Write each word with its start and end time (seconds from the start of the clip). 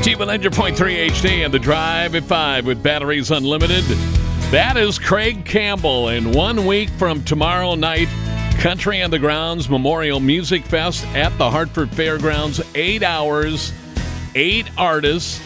T100.3 0.00 1.10
HD 1.10 1.44
and 1.44 1.52
the 1.52 1.58
drive 1.58 2.14
at 2.14 2.24
5 2.24 2.64
with 2.64 2.82
batteries 2.82 3.30
unlimited. 3.30 3.84
That 4.50 4.78
is 4.78 4.98
Craig 4.98 5.44
Campbell. 5.44 6.08
In 6.08 6.32
one 6.32 6.64
week 6.64 6.88
from 6.88 7.22
tomorrow 7.22 7.74
night, 7.74 8.08
Country 8.58 9.02
on 9.02 9.10
the 9.10 9.18
Grounds 9.18 9.68
Memorial 9.68 10.18
Music 10.18 10.64
Fest 10.64 11.04
at 11.08 11.36
the 11.36 11.50
Hartford 11.50 11.90
Fairgrounds. 11.90 12.62
Eight 12.74 13.02
hours, 13.02 13.74
eight 14.34 14.70
artists. 14.78 15.38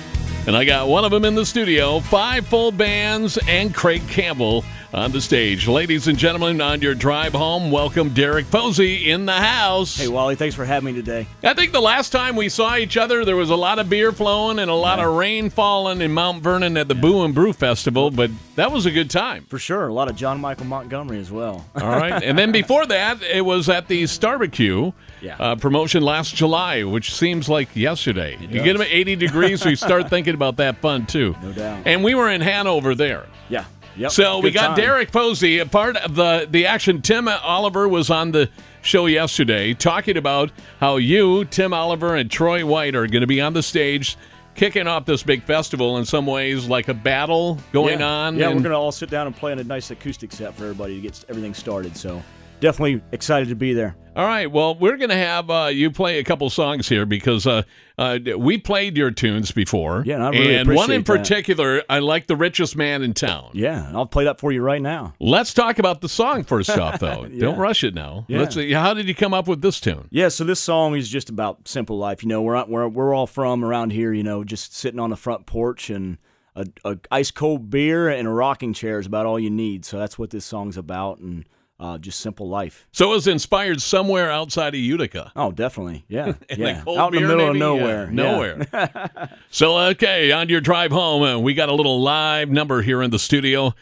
And 0.46 0.56
I 0.56 0.64
got 0.64 0.86
one 0.86 1.04
of 1.04 1.10
them 1.10 1.24
in 1.24 1.34
the 1.34 1.44
studio, 1.44 1.98
five 1.98 2.46
full 2.46 2.70
bands, 2.70 3.36
and 3.48 3.74
Craig 3.74 4.02
Campbell 4.06 4.64
on 4.94 5.10
the 5.10 5.20
stage. 5.20 5.66
Ladies 5.66 6.06
and 6.06 6.16
gentlemen, 6.16 6.60
on 6.60 6.80
your 6.80 6.94
drive 6.94 7.32
home, 7.32 7.72
welcome 7.72 8.10
Derek 8.10 8.48
Posey 8.48 9.10
in 9.10 9.26
the 9.26 9.32
house. 9.32 9.96
Hey, 9.96 10.06
Wally, 10.06 10.36
thanks 10.36 10.54
for 10.54 10.64
having 10.64 10.94
me 10.94 11.00
today. 11.00 11.26
I 11.42 11.52
think 11.52 11.72
the 11.72 11.80
last 11.80 12.10
time 12.10 12.36
we 12.36 12.48
saw 12.48 12.76
each 12.76 12.96
other, 12.96 13.24
there 13.24 13.34
was 13.34 13.50
a 13.50 13.56
lot 13.56 13.80
of 13.80 13.90
beer 13.90 14.12
flowing 14.12 14.60
and 14.60 14.70
a 14.70 14.74
lot 14.74 15.00
yeah. 15.00 15.08
of 15.08 15.14
rain 15.14 15.50
falling 15.50 16.00
in 16.00 16.12
Mount 16.12 16.42
Vernon 16.42 16.76
at 16.76 16.86
the 16.86 16.94
yeah. 16.94 17.00
Boo 17.00 17.24
and 17.24 17.34
Brew 17.34 17.52
Festival, 17.52 18.12
but 18.12 18.30
that 18.54 18.70
was 18.70 18.86
a 18.86 18.90
good 18.92 19.10
time. 19.10 19.44
For 19.48 19.58
sure. 19.58 19.88
A 19.88 19.92
lot 19.92 20.08
of 20.08 20.14
John 20.14 20.40
Michael 20.40 20.66
Montgomery 20.66 21.18
as 21.18 21.32
well. 21.32 21.66
All 21.74 21.88
right. 21.88 22.22
And 22.22 22.38
then 22.38 22.52
before 22.52 22.86
that, 22.86 23.20
it 23.22 23.44
was 23.44 23.68
at 23.68 23.88
the 23.88 24.04
Starbecue 24.04 24.92
yeah. 25.20 25.36
uh, 25.40 25.56
promotion 25.56 26.04
last 26.04 26.36
July, 26.36 26.84
which 26.84 27.12
seems 27.12 27.48
like 27.48 27.74
yesterday. 27.74 28.38
You 28.40 28.62
get 28.62 28.74
them 28.74 28.82
at 28.82 28.92
80 28.92 29.16
degrees, 29.16 29.60
so 29.60 29.70
you 29.70 29.76
start 29.76 30.08
thinking 30.08 30.34
about 30.34 30.56
that 30.58 30.78
fun, 30.78 31.06
too. 31.06 31.34
No 31.44 31.52
doubt. 31.52 31.82
And 31.84 32.02
we 32.02 32.14
were 32.14 32.30
in 32.30 32.40
Hanover 32.40 32.94
there. 32.94 33.26
Yeah. 33.50 33.64
Yep, 33.96 34.10
so 34.10 34.40
we 34.40 34.50
got 34.50 34.68
time. 34.68 34.76
Derek 34.76 35.12
Posey, 35.12 35.58
a 35.58 35.66
part 35.66 35.96
of 35.96 36.14
the 36.16 36.48
the 36.50 36.66
action. 36.66 37.00
Tim 37.00 37.28
Oliver 37.28 37.88
was 37.88 38.10
on 38.10 38.32
the 38.32 38.50
show 38.82 39.06
yesterday 39.06 39.72
talking 39.72 40.16
about 40.16 40.50
how 40.80 40.96
you, 40.96 41.44
Tim 41.44 41.72
Oliver, 41.72 42.16
and 42.16 42.30
Troy 42.30 42.66
White 42.66 42.94
are 42.94 43.06
going 43.06 43.20
to 43.20 43.26
be 43.26 43.40
on 43.40 43.52
the 43.52 43.62
stage 43.62 44.16
kicking 44.54 44.86
off 44.86 45.04
this 45.04 45.22
big 45.22 45.42
festival 45.42 45.98
in 45.98 46.04
some 46.04 46.26
ways 46.26 46.66
like 46.66 46.88
a 46.88 46.94
battle 46.94 47.58
going 47.72 48.00
yeah. 48.00 48.08
on. 48.08 48.36
Yeah, 48.36 48.48
we're 48.48 48.54
going 48.54 48.64
to 48.64 48.74
all 48.74 48.92
sit 48.92 49.10
down 49.10 49.26
and 49.26 49.34
play 49.34 49.52
on 49.52 49.58
a 49.58 49.64
nice 49.64 49.90
acoustic 49.90 50.32
set 50.32 50.54
for 50.54 50.64
everybody 50.64 50.96
to 50.96 51.00
get 51.00 51.24
everything 51.28 51.54
started. 51.54 51.96
So 51.96 52.22
definitely 52.64 53.02
excited 53.12 53.50
to 53.50 53.54
be 53.54 53.74
there. 53.74 53.94
All 54.16 54.24
right. 54.24 54.50
Well, 54.50 54.76
we're 54.76 54.96
going 54.96 55.10
to 55.10 55.16
have 55.16 55.50
uh, 55.50 55.70
you 55.72 55.90
play 55.90 56.18
a 56.18 56.24
couple 56.24 56.48
songs 56.48 56.88
here 56.88 57.04
because 57.04 57.46
uh, 57.46 57.62
uh, 57.98 58.18
we 58.38 58.58
played 58.58 58.96
your 58.96 59.10
tunes 59.10 59.50
before. 59.50 60.02
Yeah, 60.06 60.26
and, 60.26 60.34
really 60.34 60.56
and 60.56 60.74
one 60.74 60.90
in 60.90 61.02
particular, 61.02 61.82
I 61.90 61.98
like 61.98 62.26
"The 62.26 62.36
Richest 62.36 62.76
Man 62.76 63.02
in 63.02 63.12
Town." 63.12 63.50
Yeah, 63.54 63.90
I'll 63.92 64.06
play 64.06 64.24
that 64.24 64.38
for 64.38 64.52
you 64.52 64.62
right 64.62 64.80
now. 64.80 65.14
Let's 65.20 65.52
talk 65.52 65.78
about 65.78 66.00
the 66.00 66.08
song 66.08 66.44
first 66.44 66.70
off, 66.70 67.00
though. 67.00 67.24
yeah. 67.30 67.40
Don't 67.40 67.58
rush 67.58 67.84
it 67.84 67.94
now. 67.94 68.24
Yeah. 68.28 68.40
Let's, 68.40 68.56
how 68.72 68.94
did 68.94 69.08
you 69.08 69.14
come 69.14 69.34
up 69.34 69.48
with 69.48 69.62
this 69.62 69.80
tune? 69.80 70.08
Yeah, 70.10 70.28
so 70.28 70.44
this 70.44 70.60
song 70.60 70.96
is 70.96 71.08
just 71.08 71.28
about 71.28 71.66
simple 71.66 71.98
life. 71.98 72.22
You 72.22 72.28
know, 72.28 72.40
we're 72.40 72.64
we're 72.64 72.88
we're 72.88 73.14
all 73.14 73.26
from 73.26 73.64
around 73.64 73.90
here. 73.90 74.12
You 74.12 74.22
know, 74.22 74.44
just 74.44 74.74
sitting 74.74 75.00
on 75.00 75.10
the 75.10 75.16
front 75.16 75.46
porch 75.46 75.90
and. 75.90 76.18
A, 76.56 76.66
a 76.84 76.96
ice 77.10 77.32
cold 77.32 77.68
beer 77.68 78.08
and 78.08 78.28
a 78.28 78.30
rocking 78.30 78.74
chair 78.74 79.00
is 79.00 79.06
about 79.06 79.26
all 79.26 79.40
you 79.40 79.50
need. 79.50 79.84
So 79.84 79.98
that's 79.98 80.20
what 80.20 80.30
this 80.30 80.44
song's 80.44 80.76
about. 80.76 81.18
And 81.18 81.44
uh, 81.84 81.98
just 81.98 82.20
simple 82.20 82.48
life. 82.48 82.86
So 82.92 83.10
it 83.10 83.14
was 83.14 83.26
inspired 83.26 83.82
somewhere 83.82 84.30
outside 84.30 84.74
of 84.74 84.80
Utica. 84.80 85.32
Oh, 85.36 85.52
definitely. 85.52 86.04
Yeah. 86.08 86.32
yeah. 86.56 86.82
Out 86.88 87.14
in 87.14 87.22
the 87.22 87.28
middle 87.28 87.36
maybe? 87.36 87.48
of 87.50 87.56
nowhere. 87.56 88.04
Yeah, 88.06 88.10
nowhere. 88.10 88.66
Yeah. 88.72 89.26
so, 89.50 89.78
okay, 89.90 90.32
on 90.32 90.48
your 90.48 90.62
drive 90.62 90.92
home, 90.92 91.22
uh, 91.22 91.38
we 91.38 91.52
got 91.52 91.68
a 91.68 91.74
little 91.74 92.00
live 92.00 92.48
number 92.48 92.80
here 92.80 93.02
in 93.02 93.10
the 93.10 93.18
studio. 93.18 93.74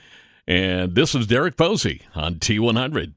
And 0.49 0.97
this 0.97 1.15
is 1.15 1.29
Derek 1.29 1.57
Posey 1.57 2.03
on 2.17 2.37
T100. 2.37 3.13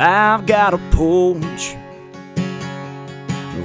I've 0.00 0.46
got 0.46 0.74
a 0.74 0.78
porch 0.92 1.74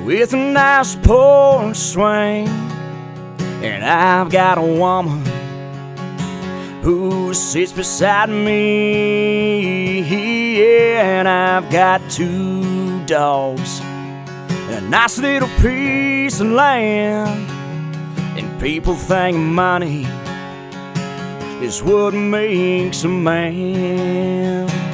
with 0.03 0.33
a 0.33 0.37
nice 0.37 0.95
porch 0.95 1.77
swing, 1.77 2.47
and 3.61 3.85
I've 3.85 4.31
got 4.31 4.57
a 4.57 4.63
woman 4.63 5.23
who 6.81 7.35
sits 7.35 7.71
beside 7.71 8.29
me. 8.29 10.01
And 10.97 11.27
I've 11.27 11.69
got 11.69 12.01
two 12.09 13.05
dogs, 13.05 13.79
a 13.79 14.81
nice 14.89 15.19
little 15.19 15.49
piece 15.61 16.39
of 16.39 16.47
land, 16.47 17.47
and 18.39 18.59
people 18.59 18.95
think 18.95 19.37
money 19.37 20.07
is 21.63 21.83
what 21.83 22.15
makes 22.15 23.03
a 23.03 23.07
man. 23.07 24.92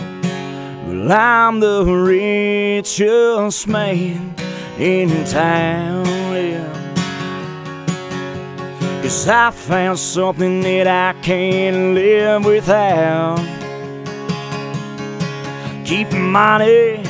Well, 0.99 1.13
I'm 1.13 1.61
the 1.61 1.85
richest 1.85 3.67
man 3.69 4.35
in 4.77 5.09
town. 5.23 6.05
Yeah. 6.35 6.65
Cause 9.01 9.27
I 9.29 9.51
found 9.51 9.97
something 9.97 10.59
that 10.59 10.87
I 10.87 11.13
can't 11.21 11.95
live 11.95 12.43
without. 12.43 13.37
Keep 15.85 16.09
the 16.09 16.19
money, 16.19 17.01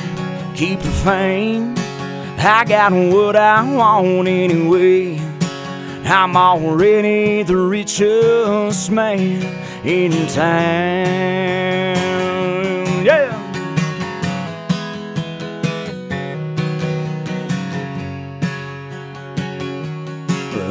keep 0.53 0.79
the 0.81 0.91
fame. 1.03 1.73
I 2.38 2.66
got 2.67 2.91
what 2.91 3.35
I 3.35 3.63
want 3.73 4.27
anyway. 4.27 5.17
I'm 6.06 6.38
already 6.38 7.41
the 7.41 7.57
richest 7.57 8.91
man 8.91 9.41
in 9.83 10.27
town. 10.27 11.88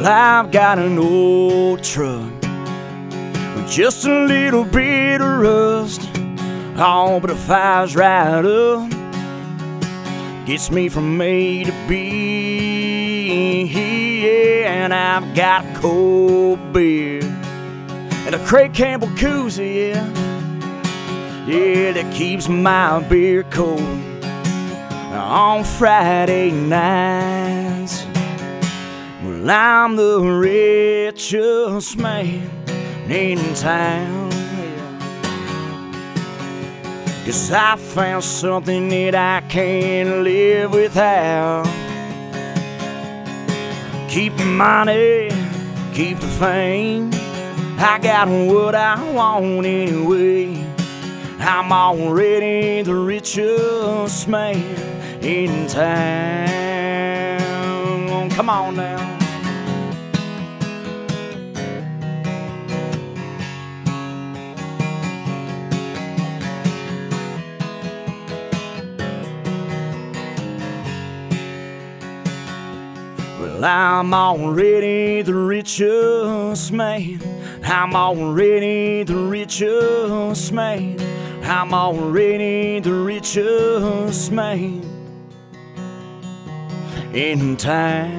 I've 0.09 0.51
got 0.51 0.79
an 0.79 0.97
old 0.97 1.83
truck 1.83 2.31
with 3.55 3.69
just 3.69 4.05
a 4.05 4.25
little 4.25 4.63
bit 4.63 5.21
of 5.21 5.39
rust. 5.39 6.09
Oh, 6.77 7.19
but 7.21 7.29
it 7.29 7.35
fires 7.35 7.95
right 7.95 8.43
up, 8.43 8.89
gets 10.47 10.71
me 10.71 10.89
from 10.89 11.21
A 11.21 11.63
to 11.63 11.71
B. 11.87 13.65
Yeah, 13.65 14.83
and 14.83 14.93
I've 14.93 15.35
got 15.35 15.63
a 15.65 15.79
cold 15.79 16.73
beer 16.73 17.21
and 17.21 18.33
a 18.33 18.39
Craig 18.45 18.73
Campbell 18.73 19.09
koozie, 19.09 19.91
yeah, 19.91 20.05
yeah, 21.45 21.91
that 21.91 22.11
keeps 22.13 22.47
my 22.49 22.99
beer 23.07 23.43
cold 23.43 23.79
on 25.13 25.63
Friday 25.63 26.51
nights. 26.51 27.38
Well, 29.41 29.51
I'm 29.51 29.95
the 29.95 30.19
richest 30.19 31.97
man 31.97 32.49
in 33.09 33.37
town. 33.53 34.29
Cause 37.25 37.49
I 37.49 37.77
found 37.77 38.25
something 38.25 38.89
that 38.89 39.15
I 39.15 39.39
can't 39.47 40.23
live 40.25 40.73
without. 40.73 41.65
Keep 44.09 44.35
the 44.35 44.43
money, 44.43 45.29
keep 45.93 46.19
the 46.19 46.27
fame. 46.27 47.11
I 47.79 47.97
got 48.01 48.27
what 48.27 48.75
I 48.75 49.01
want 49.13 49.65
anyway. 49.65 50.65
I'm 51.39 51.71
already 51.71 52.81
the 52.81 52.95
richest 52.95 54.27
man 54.27 54.57
in 55.23 55.65
town. 55.67 56.59
Come 58.31 58.49
on 58.49 58.75
now. 58.75 59.28
Well, 73.59 73.67
I'm 73.67 74.13
already 74.13 75.21
the 75.21 75.33
richest 75.33 76.71
man. 76.71 77.19
I'm 77.61 77.93
already 77.93 79.03
the 79.03 79.17
richest 79.17 80.53
man. 80.53 80.97
I'm 81.43 81.73
already 81.73 82.79
the 82.79 82.93
richest 82.93 84.31
man 84.31 84.81
in 87.13 87.57
town. 87.57 88.18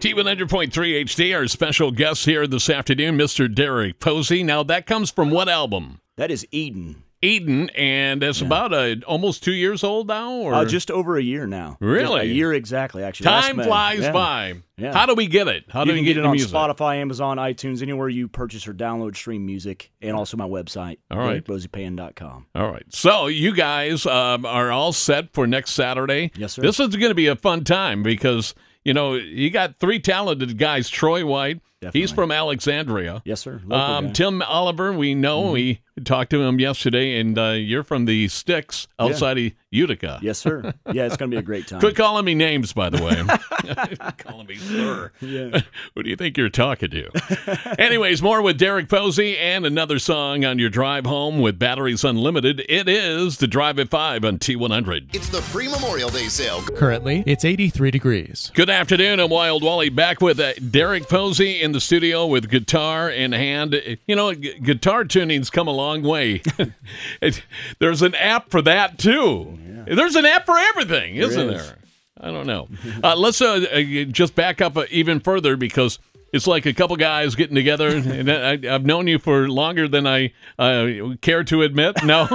T100.3 0.00 0.70
HD, 1.04 1.36
our 1.36 1.46
special 1.46 1.90
guest 1.90 2.24
here 2.24 2.46
this 2.46 2.70
afternoon, 2.70 3.18
Mr. 3.18 3.52
Derek 3.54 4.00
Posey. 4.00 4.42
Now, 4.42 4.62
that 4.62 4.86
comes 4.86 5.10
from 5.10 5.30
what 5.30 5.46
album? 5.48 6.00
That 6.16 6.30
is 6.30 6.46
Eden. 6.50 7.02
Eden, 7.22 7.68
and 7.76 8.22
it's 8.22 8.40
about 8.40 8.72
uh, 8.72 8.96
almost 9.06 9.44
two 9.44 9.52
years 9.52 9.84
old 9.84 10.08
now, 10.08 10.32
or 10.32 10.54
Uh, 10.54 10.64
just 10.64 10.90
over 10.90 11.18
a 11.18 11.22
year 11.22 11.46
now. 11.46 11.76
Really? 11.78 12.20
Just 12.20 12.30
a 12.30 12.34
year 12.34 12.54
exactly, 12.54 13.02
actually. 13.02 13.24
Time 13.26 13.60
flies 13.60 14.00
Yeah. 14.00 14.12
by. 14.12 14.54
Yeah. 14.78 14.94
How 14.94 15.04
do 15.04 15.14
we 15.14 15.26
get 15.26 15.46
it? 15.46 15.64
How 15.68 15.84
do 15.84 15.90
you 15.92 15.98
we 16.00 16.06
get, 16.06 16.14
get 16.14 16.20
it 16.20 16.24
on 16.24 16.32
music? 16.32 16.50
Spotify, 16.50 16.96
Amazon, 16.96 17.36
iTunes, 17.36 17.82
anywhere 17.82 18.08
you 18.08 18.26
purchase 18.26 18.66
or 18.66 18.72
download 18.72 19.16
stream 19.16 19.44
music, 19.44 19.90
and 20.00 20.16
also 20.16 20.38
my 20.38 20.48
website, 20.48 20.96
All 21.10 21.18
right. 21.18 21.44
DerekPoseyBand.com. 21.44 22.46
All 22.54 22.72
right. 22.72 22.84
So 22.88 23.26
you 23.26 23.54
guys 23.54 24.06
um, 24.06 24.46
are 24.46 24.70
all 24.72 24.94
set 24.94 25.34
for 25.34 25.46
next 25.46 25.72
Saturday. 25.72 26.30
Yes, 26.36 26.54
sir. 26.54 26.62
This 26.62 26.80
is 26.80 26.88
going 26.96 27.10
to 27.10 27.14
be 27.14 27.26
a 27.26 27.36
fun 27.36 27.64
time 27.64 28.02
because 28.02 28.54
you 28.84 28.94
know 28.94 29.14
you 29.14 29.50
got 29.50 29.78
three 29.78 29.98
talented 29.98 30.58
guys. 30.58 30.88
Troy 30.88 31.24
White. 31.24 31.60
He's 31.92 32.12
from 32.12 32.30
Alexandria. 32.30 33.22
Yes, 33.24 33.40
sir. 33.40 33.62
Um. 33.70 33.70
Mm-hmm. 33.70 34.12
Tim 34.12 34.42
Oliver, 34.42 34.92
we 34.92 35.14
know 35.14 35.52
we 35.52 35.80
talked 36.04 36.30
to 36.30 36.42
him 36.42 36.60
yesterday, 36.60 37.18
and 37.18 37.38
uh, 37.38 37.50
you're 37.50 37.82
from 37.82 38.04
the 38.04 38.28
Sticks 38.28 38.86
outside 38.98 39.38
of 39.38 39.52
Utica. 39.70 40.18
Yes, 40.22 40.38
sir. 40.38 40.74
Yeah, 40.92 41.06
it's 41.06 41.16
going 41.16 41.30
to 41.30 41.34
be 41.34 41.38
a 41.38 41.42
great 41.42 41.66
time. 41.68 41.80
Quit 41.80 41.96
calling 41.96 42.24
me 42.24 42.34
names, 42.34 42.72
by 42.72 42.90
the 42.90 43.02
way. 43.02 44.10
calling 44.18 44.46
me 44.46 44.56
sir. 44.56 45.12
Yeah. 45.20 45.60
Who 45.94 46.02
do 46.02 46.10
you 46.10 46.16
think 46.16 46.36
you're 46.36 46.48
talking 46.48 46.90
to? 46.90 47.76
Anyways, 47.78 48.20
more 48.20 48.42
with 48.42 48.58
Derek 48.58 48.88
Posey 48.88 49.38
and 49.38 49.64
another 49.64 49.98
song 49.98 50.44
on 50.44 50.58
your 50.58 50.70
drive 50.70 51.06
home 51.06 51.40
with 51.40 51.58
Batteries 51.58 52.04
Unlimited. 52.04 52.64
It 52.68 52.88
is 52.88 53.38
the 53.38 53.46
Drive 53.46 53.78
at 53.78 53.88
5 53.88 54.24
on 54.24 54.38
T100. 54.38 55.14
It's 55.14 55.28
the 55.28 55.40
pre 55.52 55.68
Memorial 55.68 56.10
Day 56.10 56.28
sale. 56.28 56.62
Currently, 56.62 57.22
it's 57.26 57.44
83 57.44 57.90
degrees. 57.90 58.50
Good 58.54 58.70
afternoon. 58.70 59.20
I'm 59.20 59.30
Wild 59.30 59.62
Wally 59.62 59.88
back 59.88 60.20
with 60.20 60.40
uh, 60.40 60.54
Derek 60.54 61.08
Posey 61.08 61.60
in 61.60 61.69
the 61.72 61.80
studio 61.80 62.26
with 62.26 62.48
guitar 62.50 63.10
in 63.10 63.32
hand. 63.32 63.74
You 64.06 64.16
know, 64.16 64.34
gu- 64.34 64.58
guitar 64.60 65.04
tuning's 65.04 65.50
come 65.50 65.68
a 65.68 65.72
long 65.72 66.02
way. 66.02 66.42
It- 67.20 67.42
there's 67.78 68.02
an 68.02 68.14
app 68.14 68.50
for 68.50 68.62
that 68.62 68.98
too. 68.98 69.58
There's 69.86 70.16
an 70.16 70.24
app 70.26 70.46
for 70.46 70.58
everything, 70.58 71.16
isn't 71.16 71.50
is. 71.50 71.66
there? 71.66 71.76
I 72.20 72.30
don't 72.30 72.46
know. 72.46 72.68
Uh, 73.02 73.16
let's 73.16 73.40
uh, 73.40 73.64
uh, 73.72 73.80
just 74.04 74.34
back 74.34 74.60
up 74.60 74.76
uh, 74.76 74.84
even 74.90 75.20
further 75.20 75.56
because 75.56 75.98
it's 76.32 76.46
like 76.46 76.66
a 76.66 76.72
couple 76.74 76.94
guys 76.96 77.34
getting 77.34 77.54
together. 77.54 77.88
And 77.96 78.30
I, 78.30 78.74
I've 78.74 78.84
known 78.84 79.06
you 79.06 79.18
for 79.18 79.48
longer 79.48 79.88
than 79.88 80.06
I 80.06 80.32
uh, 80.58 81.14
care 81.22 81.42
to 81.44 81.62
admit. 81.62 82.04
No, 82.04 82.28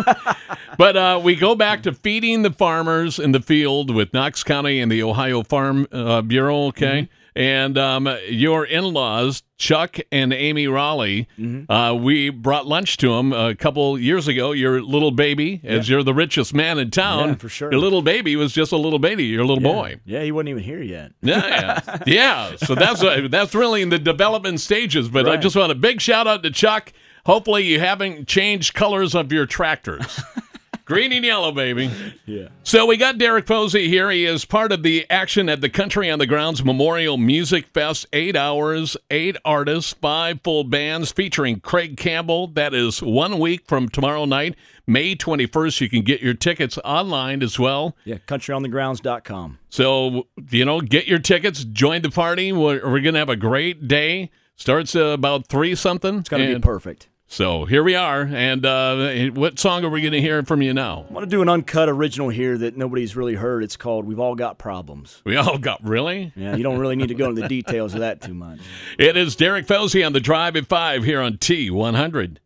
but 0.78 0.98
uh, 0.98 1.22
we 1.24 1.36
go 1.36 1.54
back 1.56 1.84
to 1.84 1.94
feeding 1.94 2.42
the 2.42 2.52
farmers 2.52 3.20
in 3.20 3.32
the 3.32 3.40
field 3.42 3.94
with 3.94 4.12
Knox 4.14 4.44
County 4.44 4.80
and 4.80 4.92
the 4.92 5.04
Ohio 5.04 5.44
Farm 5.44 5.88
uh, 5.92 6.22
Bureau. 6.22 6.66
Okay. 6.68 7.08
And 7.38 7.78
um, 7.78 8.08
your 8.30 8.64
in-laws, 8.66 9.44
Chuck 9.58 9.98
and 10.10 10.32
Amy 10.32 10.68
Raleigh, 10.68 11.28
uh, 11.68 11.98
we 12.00 12.30
brought 12.30 12.66
lunch 12.66 12.96
to 12.98 13.10
them 13.10 13.34
a 13.34 13.54
couple 13.56 14.00
years 14.00 14.28
ago. 14.30 14.54
Your 14.54 14.82
little 14.82 15.12
baby, 15.12 15.60
as 15.66 15.90
you're 15.90 16.02
the 16.04 16.14
richest 16.14 16.54
man 16.54 16.80
in 16.80 16.92
town, 16.92 17.30
Yeah, 17.30 17.36
for 17.36 17.50
sure. 17.50 17.72
Your 17.72 17.82
little 17.82 18.02
baby 18.02 18.38
was 18.38 18.54
just 18.54 18.72
a 18.72 18.78
little 18.78 19.00
baby. 19.00 19.26
Your 19.26 19.44
little 19.44 19.62
boy. 19.64 20.00
Yeah, 20.06 20.24
he 20.24 20.32
wasn't 20.32 20.50
even 20.50 20.64
here 20.64 20.82
yet. 20.82 21.12
Yeah, 21.22 21.82
yeah, 21.86 21.98
yeah. 22.08 22.56
So 22.56 22.74
that's 22.74 23.04
uh, 23.04 23.28
that's 23.30 23.54
really 23.54 23.82
in 23.82 23.90
the 23.90 24.00
development 24.00 24.62
stages. 24.62 25.10
But 25.10 25.28
I 25.28 25.36
just 25.36 25.58
want 25.58 25.74
a 25.74 25.76
big 25.76 26.00
shout 26.00 26.28
out 26.28 26.42
to 26.44 26.52
Chuck. 26.52 26.94
Hopefully, 27.26 27.66
you 27.66 27.80
haven't 27.80 28.28
changed 28.30 28.74
colors 28.74 29.14
of 29.16 29.32
your 29.34 29.46
tractors. 29.46 30.22
Green 30.86 31.12
and 31.12 31.26
yellow, 31.26 31.52
baby. 31.52 31.90
Yeah. 32.28 32.48
So 32.64 32.88
we 32.88 32.98
got 32.98 33.20
Derek 33.20 33.46
Posey 33.46 33.88
here. 33.88 34.10
He 34.10 34.26
is 34.26 34.46
part 34.46 34.72
of 34.72 34.82
the 34.82 35.06
action 35.12 35.48
at 35.48 35.62
the 35.62 35.70
Country 35.70 36.10
on 36.10 36.18
the 36.18 36.26
Grounds 36.26 36.66
Memorial 36.66 37.18
Music 37.18 37.68
Fest. 37.68 38.08
Eight 38.14 38.36
hours, 38.36 38.98
eight 39.12 39.38
artists, 39.46 39.94
five 39.94 40.40
full 40.44 40.64
bands 40.64 41.12
featuring 41.12 41.60
Craig 41.60 41.98
Campbell. 41.98 42.48
That 42.48 42.74
is 42.74 43.04
one 43.04 43.38
week 43.38 43.68
from 43.68 43.90
tomorrow 43.90 44.26
night, 44.26 44.56
May 44.88 45.16
21st. 45.16 45.82
You 45.82 45.90
can 45.90 46.02
get 46.02 46.22
your 46.22 46.34
tickets 46.34 46.80
online 46.84 47.44
as 47.44 47.60
well. 47.60 47.96
Yeah, 48.06 48.18
countryonthegrounds.com. 48.28 49.60
So, 49.70 50.28
you 50.50 50.66
know, 50.66 50.82
get 50.82 51.06
your 51.06 51.20
tickets, 51.20 51.64
join 51.64 52.02
the 52.02 52.10
party. 52.10 52.52
We're, 52.52 52.82
we're 52.84 53.02
going 53.02 53.14
to 53.14 53.20
have 53.20 53.30
a 53.30 53.36
great 53.36 53.88
day. 53.88 54.32
Starts 54.56 54.96
uh, 54.96 55.06
about 55.08 55.48
three 55.48 55.76
something. 55.76 56.20
It's 56.20 56.30
going 56.30 56.48
to 56.48 56.56
be 56.56 56.60
perfect. 56.62 57.08
So 57.28 57.66
here 57.66 57.84
we 57.84 57.96
are. 57.96 58.22
And 58.22 58.66
uh, 58.66 59.26
what 59.32 59.60
song 59.60 59.84
are 59.84 59.90
we 59.90 60.02
going 60.02 60.14
to 60.14 60.22
hear 60.22 60.44
from 60.44 60.62
you 60.62 60.74
now? 60.74 61.06
I 61.10 61.14
want 61.14 61.24
to 61.26 61.30
do 61.30 61.42
an 61.42 61.50
uncut 61.50 61.90
original 61.90 62.30
here 62.30 62.58
that 62.58 62.78
nobody's 62.78 63.16
really 63.16 63.36
heard. 63.36 63.64
It's 63.64 63.76
called 63.76 64.06
We've 64.06 64.20
All 64.20 64.36
Got 64.36 64.58
Problems. 64.58 65.22
We 65.26 65.36
all 65.36 65.58
got 65.58 65.84
really? 65.84 66.32
Yeah, 66.36 66.56
you 66.56 66.64
don't 66.64 66.78
really 66.80 66.96
need 66.96 67.08
to 67.08 67.16
go 67.16 67.30
into 67.30 67.42
the 67.42 67.48
details 67.48 67.94
of 67.94 68.02
that 68.02 68.22
too 68.22 68.34
much. 68.34 68.60
It 68.98 69.18
is 69.18 69.36
Derek 69.36 69.68
Posey 69.68 70.04
on 70.04 70.14
the 70.14 70.20
Drive 70.20 70.56
at 70.56 70.68
5 70.68 71.04
here 71.04 71.20
on 71.20 71.38
T100. 71.38 72.38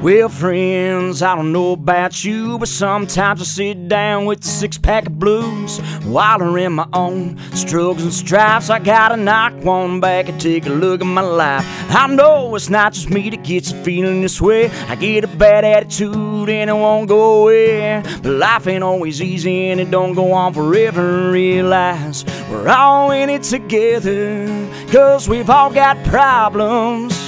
Well, 0.00 0.28
friends, 0.28 1.22
I 1.22 1.34
don't 1.34 1.50
know 1.50 1.72
about 1.72 2.24
you, 2.24 2.56
but 2.56 2.68
sometimes 2.68 3.40
I 3.40 3.44
sit 3.44 3.88
down 3.88 4.26
with 4.26 4.44
a 4.44 4.46
six 4.46 4.78
pack 4.78 5.08
of 5.08 5.18
blues 5.18 5.80
while 6.04 6.40
I'm 6.40 6.56
in 6.56 6.74
my 6.74 6.86
own 6.92 7.36
struggles 7.52 8.04
and 8.04 8.14
stripes. 8.14 8.70
I 8.70 8.78
gotta 8.78 9.16
knock 9.16 9.54
one 9.64 9.98
back 9.98 10.28
and 10.28 10.40
take 10.40 10.66
a 10.66 10.70
look 10.70 11.00
at 11.00 11.06
my 11.06 11.22
life. 11.22 11.66
I 11.90 12.06
know 12.06 12.54
it's 12.54 12.70
not 12.70 12.92
just 12.92 13.10
me 13.10 13.28
that 13.30 13.42
gets 13.42 13.72
feeling 13.72 14.20
this 14.20 14.40
way. 14.40 14.70
I 14.86 14.94
get 14.94 15.24
a 15.24 15.26
bad 15.26 15.64
attitude 15.64 16.48
and 16.48 16.70
it 16.70 16.74
won't 16.74 17.08
go 17.08 17.42
away. 17.42 18.00
But 18.22 18.34
life 18.34 18.68
ain't 18.68 18.84
always 18.84 19.20
easy 19.20 19.70
and 19.70 19.80
it 19.80 19.90
don't 19.90 20.14
go 20.14 20.30
on 20.30 20.54
forever. 20.54 21.32
Realize 21.32 22.24
we're 22.48 22.68
all 22.68 23.10
in 23.10 23.30
it 23.30 23.42
together, 23.42 24.46
cause 24.92 25.28
we've 25.28 25.50
all 25.50 25.72
got 25.72 26.02
problems. 26.04 27.27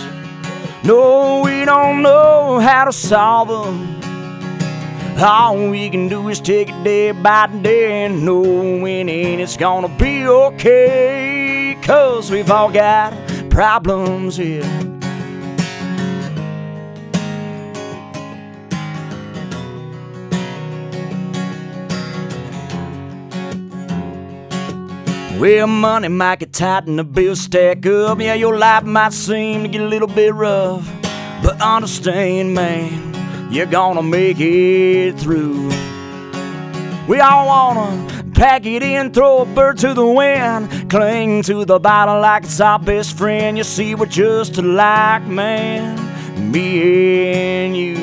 No, 0.82 1.42
we 1.44 1.66
don't 1.66 2.02
know 2.02 2.58
how 2.58 2.86
to 2.86 2.92
solve 2.92 3.48
them. 3.48 4.00
All 5.22 5.68
we 5.68 5.90
can 5.90 6.08
do 6.08 6.30
is 6.30 6.40
take 6.40 6.70
it 6.70 6.84
day 6.84 7.12
by 7.12 7.48
day 7.48 8.06
and 8.06 8.24
knowing 8.24 9.10
it's 9.10 9.58
gonna 9.58 9.88
be 9.88 10.26
okay. 10.26 11.76
Cause 11.82 12.30
we've 12.30 12.50
all 12.50 12.70
got 12.70 13.12
problems 13.50 14.38
here. 14.38 14.99
Well, 25.40 25.68
money 25.68 26.08
might 26.08 26.40
get 26.40 26.52
tight 26.52 26.86
and 26.86 26.98
the 26.98 27.02
bills 27.02 27.40
stack 27.40 27.86
up. 27.86 28.20
Yeah, 28.20 28.34
your 28.34 28.58
life 28.58 28.84
might 28.84 29.14
seem 29.14 29.62
to 29.62 29.68
get 29.70 29.80
a 29.80 29.86
little 29.86 30.06
bit 30.06 30.34
rough. 30.34 30.86
But 31.42 31.62
understand, 31.62 32.52
man, 32.52 33.50
you're 33.50 33.64
gonna 33.64 34.02
make 34.02 34.38
it 34.38 35.18
through. 35.18 35.70
We 37.08 37.20
all 37.20 37.46
wanna 37.46 38.32
pack 38.34 38.66
it 38.66 38.82
in, 38.82 39.14
throw 39.14 39.38
a 39.38 39.46
bird 39.46 39.78
to 39.78 39.94
the 39.94 40.06
wind, 40.06 40.90
cling 40.90 41.42
to 41.44 41.64
the 41.64 41.78
bottle 41.78 42.20
like 42.20 42.44
it's 42.44 42.60
our 42.60 42.78
best 42.78 43.16
friend. 43.16 43.56
You 43.56 43.64
see, 43.64 43.94
we're 43.94 44.04
just 44.04 44.58
alike, 44.58 45.26
man, 45.26 46.52
me 46.52 47.32
and 47.32 47.74
you. 47.74 47.96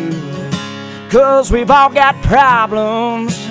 Cause 1.11 1.51
we've 1.51 1.69
all 1.69 1.89
got 1.89 2.15
problems. 2.23 3.46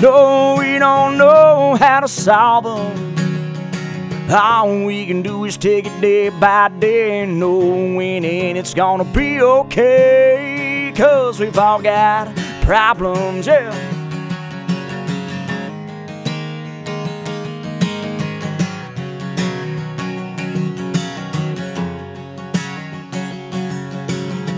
No, 0.00 0.56
we 0.58 0.78
don't 0.78 1.16
know 1.16 1.74
how 1.80 2.00
to 2.00 2.08
solve 2.08 2.64
them. 2.64 4.30
All 4.30 4.84
we 4.84 5.06
can 5.06 5.22
do 5.22 5.44
is 5.46 5.56
take 5.56 5.86
it 5.86 6.00
day 6.02 6.28
by 6.28 6.68
day, 6.68 7.24
knowing 7.24 8.22
it's 8.24 8.74
gonna 8.74 9.04
be 9.04 9.40
okay. 9.40 10.92
Cause 10.94 11.40
we've 11.40 11.58
all 11.58 11.80
got 11.80 12.34
problems, 12.60 13.46
yeah. 13.46 13.72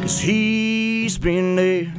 Cause 0.01 0.19
he's 0.19 1.17
been 1.17 1.55
there, 1.55 1.93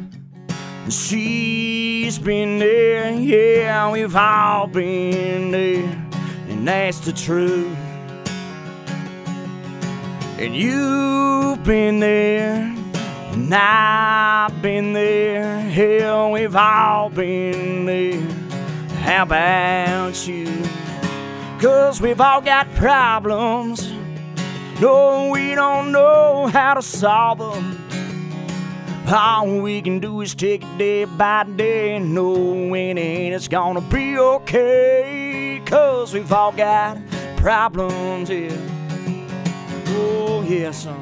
and 0.83 0.91
she's 0.91 1.78
been 2.17 2.57
there, 2.57 3.11
yeah, 3.11 3.91
we've 3.91 4.15
all 4.15 4.65
been 4.65 5.51
there, 5.51 6.07
and 6.47 6.67
that's 6.67 6.99
the 7.01 7.13
truth. 7.13 7.77
And 10.39 10.55
you've 10.55 11.63
been 11.63 11.99
there, 11.99 12.75
and 13.33 13.53
I've 13.53 14.61
been 14.61 14.93
there, 14.93 15.59
hell, 15.59 16.31
we've 16.31 16.55
all 16.55 17.09
been 17.09 17.85
there. 17.85 18.21
How 19.01 19.23
about 19.23 20.27
you? 20.27 20.63
Cause 21.59 22.01
we've 22.01 22.21
all 22.21 22.41
got 22.41 22.73
problems. 22.75 23.91
No, 24.79 25.29
we 25.31 25.53
don't 25.53 25.91
know 25.91 26.47
how 26.47 26.75
to 26.75 26.81
solve 26.81 27.39
them. 27.39 27.78
All 29.11 29.61
we 29.61 29.81
can 29.81 29.99
do 29.99 30.21
is 30.21 30.35
take 30.35 30.61
it 30.61 30.77
day 30.77 31.05
by 31.05 31.43
day, 31.43 31.95
and 31.95 32.13
knowing 32.13 32.95
it's 32.99 33.47
gonna 33.47 33.81
be 33.81 34.19
okay. 34.19 35.59
Cause 35.65 36.13
we've 36.13 36.31
all 36.31 36.51
got 36.51 36.99
problems 37.35 38.29
here. 38.29 38.55
Oh, 39.87 40.45
yes, 40.47 40.83
son. 40.83 41.01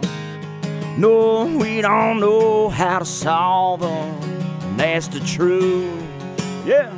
No, 0.98 1.46
we 1.46 1.82
don't 1.82 2.22
know 2.22 2.70
how 2.70 3.00
to 3.00 3.06
solve 3.06 3.82
them. 3.82 3.90
And 3.90 4.80
that's 4.80 5.10
the 5.10 5.20
truth. 5.20 6.02
Yeah. 6.66 6.96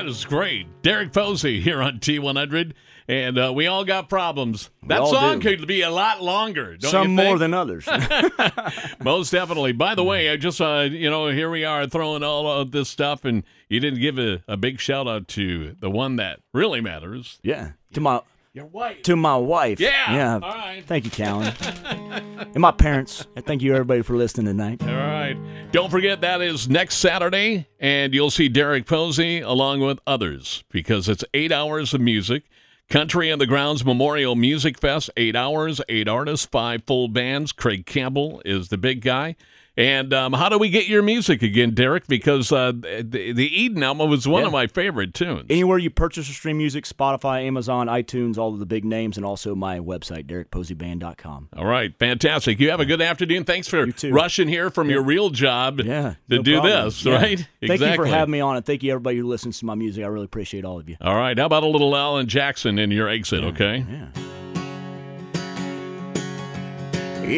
That 0.00 0.08
is 0.08 0.24
great. 0.24 0.80
Derek 0.80 1.12
Posey 1.12 1.60
here 1.60 1.82
on 1.82 1.98
T100. 1.98 2.72
And 3.06 3.38
uh, 3.38 3.52
we 3.54 3.66
all 3.66 3.84
got 3.84 4.08
problems. 4.08 4.70
That 4.86 5.06
song 5.06 5.40
do. 5.40 5.50
could 5.50 5.68
be 5.68 5.82
a 5.82 5.90
lot 5.90 6.22
longer. 6.22 6.78
Don't 6.78 6.90
Some 6.90 7.14
more 7.14 7.36
than 7.36 7.52
others. 7.52 7.86
Most 9.04 9.30
definitely. 9.30 9.72
By 9.72 9.94
the 9.94 10.02
way, 10.02 10.30
I 10.30 10.38
just, 10.38 10.58
uh, 10.58 10.88
you 10.90 11.10
know, 11.10 11.28
here 11.28 11.50
we 11.50 11.66
are 11.66 11.86
throwing 11.86 12.22
all 12.22 12.50
of 12.50 12.70
this 12.70 12.88
stuff, 12.88 13.26
and 13.26 13.44
you 13.68 13.78
didn't 13.78 14.00
give 14.00 14.18
a, 14.18 14.42
a 14.48 14.56
big 14.56 14.80
shout 14.80 15.06
out 15.06 15.28
to 15.28 15.76
the 15.80 15.90
one 15.90 16.16
that 16.16 16.40
really 16.54 16.80
matters 16.80 17.38
yeah. 17.42 17.72
To 17.92 18.00
my 18.00 18.22
your 18.52 18.66
wife. 18.66 19.02
to 19.02 19.16
my 19.16 19.36
wife. 19.36 19.78
Yeah. 19.80 20.12
Yeah. 20.12 20.34
All 20.34 20.40
right. 20.40 20.82
Thank 20.84 21.04
you, 21.04 21.10
Callan. 21.10 21.52
and 21.84 22.56
my 22.56 22.72
parents. 22.72 23.26
And 23.36 23.44
thank 23.44 23.62
you 23.62 23.72
everybody 23.72 24.02
for 24.02 24.16
listening 24.16 24.46
tonight. 24.46 24.82
All 24.82 24.88
right. 24.94 25.36
Don't 25.72 25.90
forget 25.90 26.20
that 26.22 26.40
is 26.42 26.68
next 26.68 26.96
Saturday, 26.96 27.68
and 27.78 28.12
you'll 28.12 28.30
see 28.30 28.48
Derek 28.48 28.86
Posey 28.86 29.40
along 29.40 29.80
with 29.80 30.00
others 30.06 30.64
because 30.70 31.08
it's 31.08 31.24
eight 31.32 31.52
hours 31.52 31.94
of 31.94 32.00
music. 32.00 32.44
Country 32.88 33.30
and 33.30 33.40
the 33.40 33.46
Grounds 33.46 33.84
Memorial 33.84 34.34
Music 34.34 34.76
Fest, 34.76 35.10
eight 35.16 35.36
hours, 35.36 35.80
eight 35.88 36.08
artists, 36.08 36.44
five 36.46 36.82
full 36.88 37.06
bands. 37.06 37.52
Craig 37.52 37.86
Campbell 37.86 38.42
is 38.44 38.68
the 38.68 38.78
big 38.78 39.00
guy. 39.00 39.36
And 39.76 40.12
um, 40.12 40.32
how 40.34 40.48
do 40.50 40.58
we 40.58 40.68
get 40.68 40.88
your 40.88 41.00
music 41.00 41.42
again, 41.42 41.70
Derek? 41.74 42.06
Because 42.06 42.52
uh, 42.52 42.72
the, 42.72 43.32
the 43.32 43.48
Eden 43.62 43.82
album 43.82 44.10
was 44.10 44.28
one 44.28 44.42
Yeah. 44.42 44.46
of 44.48 44.52
my 44.52 44.66
favorite 44.66 45.14
tunes. 45.14 45.46
Anywhere 45.48 45.78
you 45.78 45.88
purchase 45.88 46.28
or 46.28 46.32
stream 46.34 46.58
music, 46.58 46.84
Spotify, 46.84 47.44
Amazon, 47.44 47.86
iTunes, 47.86 48.36
all 48.36 48.52
of 48.52 48.58
the 48.58 48.66
big 48.66 48.84
names, 48.84 49.16
and 49.16 49.24
also 49.24 49.54
my 49.54 49.78
website, 49.78 50.24
DerekPoseyBand.com. 50.26 51.48
All 51.56 51.64
right, 51.66 51.96
fantastic. 51.98 52.60
You 52.60 52.70
have 52.70 52.80
a 52.80 52.84
good 52.84 53.00
afternoon. 53.00 53.44
Thanks 53.44 53.68
for 53.68 53.86
rushing 54.10 54.48
here 54.48 54.68
from 54.70 54.90
your 54.90 55.02
real 55.02 55.30
job 55.30 55.80
Yeah. 55.80 56.14
to 56.28 56.36
no 56.36 56.42
do 56.42 56.54
problem. 56.60 56.84
this, 56.84 57.04
Yeah. 57.04 57.14
right? 57.14 57.48
Thank 57.66 57.80
you 57.80 57.94
for 57.94 58.06
having 58.06 58.32
me 58.32 58.40
on, 58.40 58.56
and 58.56 58.66
thank 58.66 58.82
you 58.82 58.90
everybody 58.90 59.18
who 59.18 59.28
listens 59.28 59.60
to 59.60 59.64
my 59.66 59.76
music. 59.76 60.04
I 60.04 60.08
really 60.08 60.24
appreciate 60.26 60.64
all 60.66 60.78
of 60.78 60.88
you. 60.90 60.96
All 61.00 61.14
right, 61.16 61.38
how 61.38 61.46
about 61.46 61.62
a 61.62 61.68
little 61.68 61.96
Alan 61.96 62.26
Jackson 62.26 62.78
in 62.78 62.90
your 62.90 63.08
exit, 63.08 63.44
okay? 63.44 63.86
Yeah. 63.88 64.08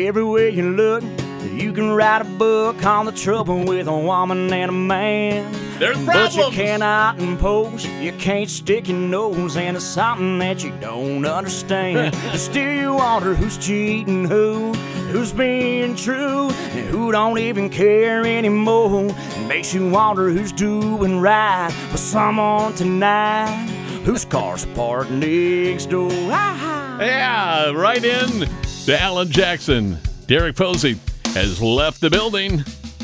Everywhere 0.09 0.49
you 0.49 0.71
look, 0.71 1.05
you 1.53 1.73
can 1.73 1.91
write 1.93 2.23
a 2.23 2.25
book 2.25 2.85
on 2.85 3.07
the 3.07 3.13
trouble 3.13 3.65
with 3.65 3.87
a 3.87 3.97
woman 3.99 4.53
and 4.53 4.71
a 4.71 4.73
man. 4.73 5.53
There's 5.79 5.99
But 6.07 6.35
you 6.37 6.49
cannot 6.51 7.19
impose, 7.21 7.85
you 7.87 8.13
can't 8.13 8.49
stick 8.49 8.89
your 8.89 8.99
nose 8.99 9.57
into 9.57 9.81
something 9.81 10.39
that 10.39 10.63
you 10.63 10.71
don't 10.81 11.25
understand. 11.27 12.15
Still, 12.39 12.73
you 12.73 12.95
wonder 12.95 13.35
who's 13.35 13.59
cheating 13.59 14.25
who, 14.25 14.73
who's 15.11 15.33
being 15.33 15.97
true, 15.97 16.51
and 16.51 16.87
who 16.89 17.11
don't 17.13 17.39
even 17.39 17.69
care 17.69 18.25
anymore. 18.25 19.07
It 19.11 19.47
makes 19.49 19.75
you 19.75 19.89
wonder 19.91 20.31
who's 20.31 20.53
doing 20.53 21.21
right 21.21 21.75
with 21.91 22.01
someone 22.01 22.75
tonight, 22.75 23.67
whose 24.05 24.25
car's 24.25 24.67
parked 24.67 25.11
next 25.11 25.87
door. 25.87 26.11
Ah, 26.13 26.99
Yeah, 27.01 27.73
right 27.73 28.05
in 28.05 28.49
to 28.87 29.01
Alan 29.01 29.31
Jackson. 29.31 29.99
Derek 30.29 30.55
Posey 30.57 30.97
has 31.35 31.61
left 31.63 32.01
the 32.01 32.11
building. 32.11 32.59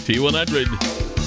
T100. 0.05 1.18